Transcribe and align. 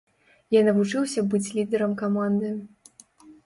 Я 0.59 0.63
навучыўся 0.67 1.25
быць 1.35 1.53
лідарам 1.59 1.95
каманды. 2.03 2.53